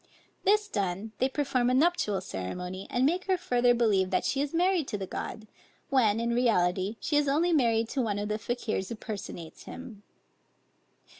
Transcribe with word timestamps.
This 0.45 0.67
done, 0.67 1.11
they 1.19 1.29
perform 1.29 1.69
a 1.69 1.75
nuptial 1.75 2.21
ceremony, 2.21 2.87
and 2.89 3.05
make 3.05 3.25
her 3.25 3.37
further 3.37 3.75
believe 3.75 4.09
that 4.09 4.25
she 4.25 4.41
is 4.41 4.51
married 4.51 4.87
to 4.87 4.97
the 4.97 5.05
god; 5.05 5.45
when, 5.91 6.19
in 6.19 6.33
reality, 6.33 6.95
she 6.99 7.17
is 7.17 7.27
only 7.27 7.53
married 7.53 7.87
to 7.89 8.01
one 8.01 8.17
of 8.17 8.27
the 8.27 8.39
Fakiers 8.39 8.89
who 8.89 8.95
personates 8.95 9.65
him. 9.65 10.01